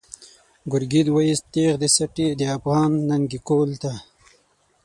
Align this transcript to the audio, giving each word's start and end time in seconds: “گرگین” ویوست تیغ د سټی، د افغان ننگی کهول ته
“گرگین” 0.71 1.07
ویوست 1.11 1.45
تیغ 1.53 1.73
د 1.79 1.83
سټی، 1.95 2.27
د 2.39 2.41
افغان 2.57 2.91
ننگی 3.09 3.39
کهول 3.47 3.71
ته 3.81 3.93